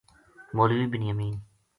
مولوی 0.55 0.87
بنیامین 0.87 1.33